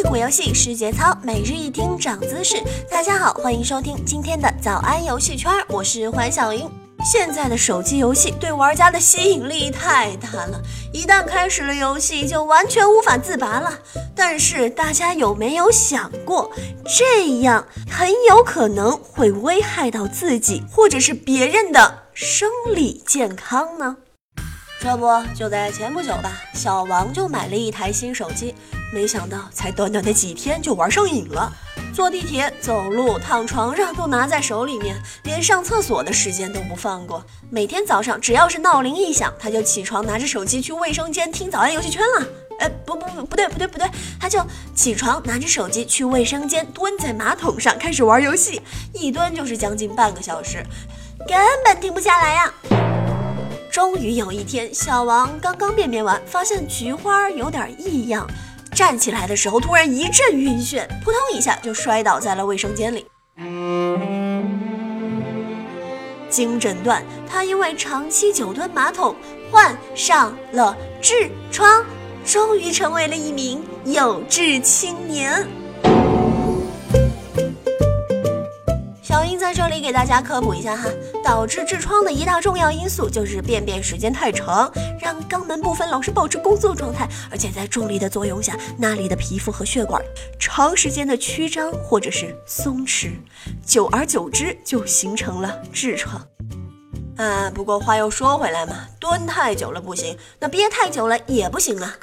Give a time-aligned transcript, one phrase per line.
[0.00, 2.62] 自古游戏是节操，每日一听长姿势。
[2.88, 6.70] 大家好，欢迎收听今天的早安游戏圈，我是欢小云。
[7.04, 13.76] 现在的手机游戏对玩家的吸引力太大了，一旦开始了游戏就完全无法自拔了。
[14.14, 16.48] 但是大家有没有想过，
[16.96, 23.96] 这样很有可能会危害到自己或者是别人的生理健康呢？
[24.80, 28.54] 这不就在前不久吧，小王就买了一台新手机，
[28.92, 31.52] 没想到才短短的几天就玩上瘾了。
[31.92, 37.24] 坐地铁、走路、躺床上都拿在手里面，连上厕所的时间都不放过。
[37.50, 42.28] 每天早上只要是闹铃一响，他就起床拿着手机去卫生间听早安游戏圈了。
[42.60, 44.40] 哎，不不不，不对不对不对，他就
[44.76, 50.64] 起床拿着手机去卫生间，蹲在马桶上开始玩游戏，一蹲就是将近半个小时，
[51.26, 53.07] 根本停不下来呀。
[53.70, 58.26] 终于有一天，小王刚刚便便完，发现菊花有点异样。
[58.74, 63.06] 站起来的时候，突然一阵晕眩，扑通一下就摔倒在了卫生间里。
[66.30, 69.16] 经诊断，他因为长期久蹲马桶，
[69.50, 71.84] 患上了痔疮，
[72.24, 75.46] 终于成为了一名有志青年。
[79.78, 80.88] 英在这里给大家科普一下哈，
[81.22, 90.02] 导致痔疮的一大重要因素就是便便时间太长，让肛门部分老是保持工作状态，而且在重力的作用下，那里的皮肤和血管
[90.38, 93.12] 长时间的曲张或者是松弛，
[93.64, 96.20] 久而久之就形成了痔疮。
[97.16, 101.94] 啊，不过话又说回来嘛，蹲太久了不行，那憋太久了也不行啊。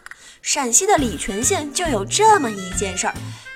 [0.41, 3.13] 陕西的礼泉县就有这么一件事儿。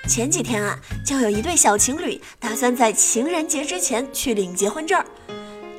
[0.08, 5.04] 前几天啊，就有一对小情侣打算在情人节之前去领结婚证，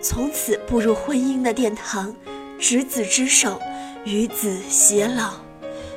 [0.01, 2.15] 从此步入婚姻的殿堂，
[2.57, 3.61] 执子之手，
[4.05, 5.33] 与子偕老。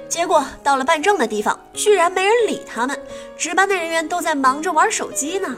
[0.09, 2.99] 结果到了办证的地方，居然没人理他们，
[3.37, 5.57] 值班的人员都在忙着玩手机呢。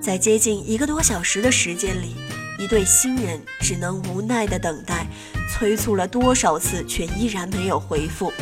[0.00, 2.14] 在接近一个多小时的时间里，
[2.58, 5.06] 一对新人只能无奈的等待，
[5.50, 8.32] 催促了多少次，却依然没有回复。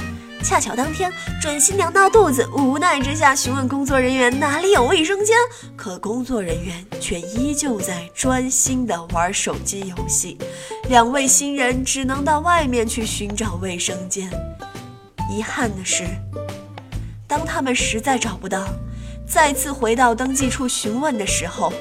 [0.43, 5.37] 恰巧当天准新娘闹肚子，无奈之下询问工作人员哪里有卫生间，
[5.77, 10.39] 可工作人员却依旧在专心的玩手机游戏，
[10.89, 14.31] 两位新人只能到外面去寻找卫生间。
[15.31, 16.05] 遗憾的是，
[17.27, 18.67] 当他们实在找不到，
[19.27, 21.73] 再次回到登记处询问的时候，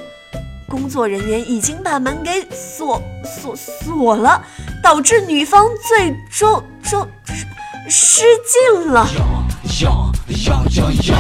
[0.68, 4.44] 工作人员已经把门给锁锁锁了，
[4.84, 7.08] 导致女方最终终。
[7.90, 9.08] 失禁了。
[9.18, 9.20] 要
[9.82, 10.12] 要
[10.46, 11.16] 要要要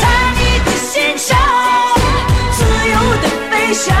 [0.00, 0.04] 在
[0.38, 1.36] 你的心上，
[2.52, 3.94] 自由的飞翔。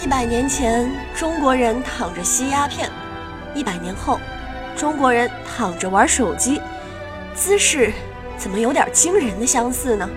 [0.00, 2.88] 一百年前，中国人躺着吸鸦片；
[3.54, 4.18] 一百年后，
[4.74, 6.60] 中国人躺着玩手机，
[7.34, 7.92] 姿势
[8.36, 10.08] 怎么有点惊人的相似呢？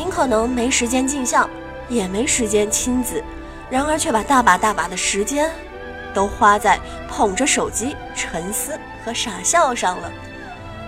[0.00, 1.46] 您可能没时间镜像，
[1.86, 3.22] 也没时间亲子，
[3.68, 5.52] 然而却把大把大把的时间
[6.14, 8.72] 都花在捧着手机沉思
[9.04, 10.10] 和傻笑上了。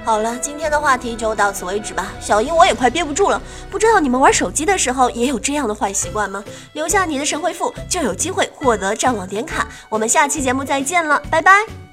[0.03, 2.11] 好了，今天的话题就到此为止吧。
[2.23, 3.39] 小英我也快憋不住了，
[3.71, 6.43] 不知道你们玩手机的时候也有这样的坏习惯吗？
[6.73, 9.69] 留下你的神回复，就有机会获得战网点卡。
[9.91, 11.92] 我们下期节目再见了，拜拜。